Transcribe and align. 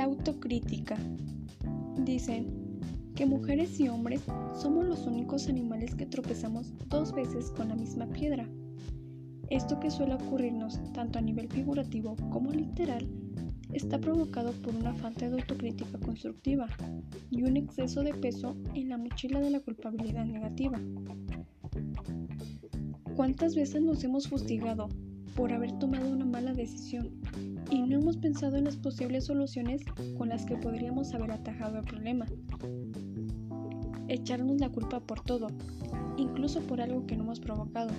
Autocrítica. 0.00 0.96
Dicen 2.04 2.46
que 3.16 3.26
mujeres 3.26 3.80
y 3.80 3.88
hombres 3.88 4.22
somos 4.54 4.86
los 4.86 5.06
únicos 5.06 5.48
animales 5.48 5.94
que 5.94 6.06
tropezamos 6.06 6.72
dos 6.88 7.12
veces 7.12 7.50
con 7.50 7.68
la 7.68 7.74
misma 7.74 8.06
piedra. 8.06 8.48
Esto 9.50 9.80
que 9.80 9.90
suele 9.90 10.14
ocurrirnos 10.14 10.80
tanto 10.92 11.18
a 11.18 11.22
nivel 11.22 11.48
figurativo 11.48 12.16
como 12.30 12.52
literal 12.52 13.08
está 13.72 13.98
provocado 13.98 14.52
por 14.52 14.74
una 14.74 14.94
falta 14.94 15.28
de 15.28 15.40
autocrítica 15.40 15.98
constructiva 15.98 16.68
y 17.30 17.42
un 17.42 17.56
exceso 17.56 18.02
de 18.02 18.14
peso 18.14 18.56
en 18.74 18.88
la 18.90 18.98
mochila 18.98 19.40
de 19.40 19.50
la 19.50 19.60
culpabilidad 19.60 20.26
negativa. 20.26 20.80
¿Cuántas 23.16 23.56
veces 23.56 23.82
nos 23.82 24.04
hemos 24.04 24.28
fustigado 24.28 24.88
por 25.34 25.52
haber 25.52 25.72
tomado 25.78 26.10
una 26.10 26.24
mala 26.24 26.52
decisión 26.52 27.10
y 27.70 27.82
no 27.82 27.98
hemos 27.98 28.16
pensado 28.16 28.56
en 28.56 28.64
las 28.64 28.76
posibles 28.76 29.26
soluciones 29.26 29.82
con 30.16 30.28
las 30.28 30.44
que 30.44 30.56
podríamos 30.56 31.14
haber 31.14 31.32
atajado 31.32 31.78
el 31.78 31.84
problema? 31.84 32.26
Echarnos 34.08 34.60
la 34.60 34.70
culpa 34.70 35.00
por 35.00 35.20
todo, 35.20 35.48
incluso 36.16 36.60
por 36.62 36.80
algo 36.80 37.06
que 37.06 37.16
no 37.16 37.24
hemos 37.24 37.40
provocado, 37.40 37.90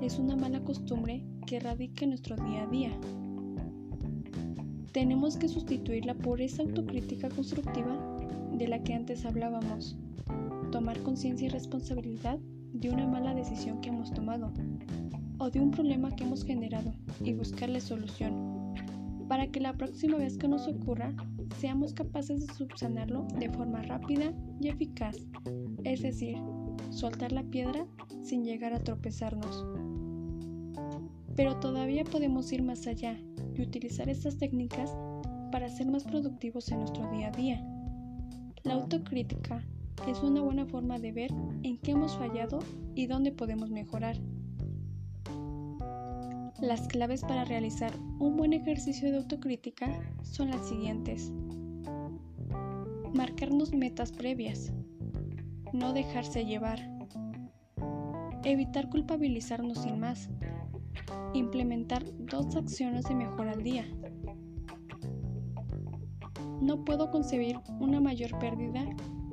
es 0.00 0.18
una 0.18 0.36
mala 0.36 0.60
costumbre 0.60 1.24
que 1.46 1.60
radica 1.60 2.04
en 2.04 2.10
nuestro 2.10 2.36
día 2.36 2.62
a 2.62 2.66
día. 2.66 2.90
Tenemos 4.92 5.36
que 5.36 5.48
sustituirla 5.48 6.14
por 6.14 6.40
esa 6.40 6.62
autocrítica 6.62 7.28
constructiva 7.28 7.98
de 8.52 8.68
la 8.68 8.82
que 8.82 8.94
antes 8.94 9.26
hablábamos, 9.26 9.98
tomar 10.70 10.98
conciencia 11.02 11.46
y 11.46 11.50
responsabilidad 11.50 12.38
de 12.72 12.90
una 12.90 13.06
mala 13.06 13.34
decisión 13.34 13.80
que 13.80 13.88
hemos 13.88 14.12
tomado 14.12 14.52
o 15.38 15.50
de 15.50 15.60
un 15.60 15.70
problema 15.70 16.14
que 16.14 16.24
hemos 16.24 16.44
generado 16.44 16.92
y 17.22 17.34
buscarle 17.34 17.80
solución, 17.80 18.74
para 19.28 19.46
que 19.48 19.60
la 19.60 19.74
próxima 19.74 20.18
vez 20.18 20.38
que 20.38 20.48
nos 20.48 20.66
ocurra 20.66 21.14
seamos 21.58 21.92
capaces 21.92 22.46
de 22.46 22.54
subsanarlo 22.54 23.26
de 23.38 23.50
forma 23.50 23.82
rápida 23.82 24.32
y 24.60 24.68
eficaz, 24.68 25.16
es 25.84 26.02
decir, 26.02 26.38
soltar 26.90 27.32
la 27.32 27.42
piedra 27.44 27.86
sin 28.22 28.44
llegar 28.44 28.72
a 28.72 28.80
tropezarnos. 28.80 29.64
Pero 31.34 31.56
todavía 31.56 32.04
podemos 32.04 32.50
ir 32.52 32.62
más 32.62 32.86
allá 32.86 33.18
y 33.54 33.62
utilizar 33.62 34.08
estas 34.08 34.38
técnicas 34.38 34.96
para 35.52 35.68
ser 35.68 35.86
más 35.86 36.04
productivos 36.04 36.70
en 36.70 36.80
nuestro 36.80 37.10
día 37.10 37.28
a 37.28 37.30
día. 37.30 37.66
La 38.64 38.74
autocrítica 38.74 39.62
es 40.06 40.22
una 40.22 40.42
buena 40.42 40.66
forma 40.66 40.98
de 40.98 41.12
ver 41.12 41.30
en 41.62 41.78
qué 41.78 41.92
hemos 41.92 42.16
fallado 42.16 42.60
y 42.94 43.06
dónde 43.06 43.32
podemos 43.32 43.70
mejorar. 43.70 44.16
Las 46.60 46.88
claves 46.88 47.22
para 47.22 47.44
realizar 47.44 47.92
un 48.18 48.36
buen 48.36 48.52
ejercicio 48.52 49.10
de 49.10 49.18
autocrítica 49.18 49.88
son 50.22 50.50
las 50.50 50.66
siguientes. 50.68 51.32
Marcarnos 53.14 53.74
metas 53.74 54.12
previas. 54.12 54.72
No 55.72 55.92
dejarse 55.92 56.46
llevar. 56.46 56.78
Evitar 58.44 58.88
culpabilizarnos 58.88 59.82
sin 59.82 60.00
más. 60.00 60.30
Implementar 61.34 62.04
dos 62.18 62.56
acciones 62.56 63.04
de 63.04 63.14
mejora 63.14 63.52
al 63.52 63.62
día. 63.62 63.84
No 66.62 66.84
puedo 66.84 67.10
concebir 67.10 67.58
una 67.80 68.00
mayor 68.00 68.38
pérdida 68.38 68.86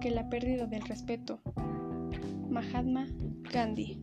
que 0.00 0.10
la 0.10 0.28
pérdida 0.28 0.66
del 0.66 0.82
respeto. 0.82 1.40
Mahatma 2.48 3.06
Gandhi 3.52 4.00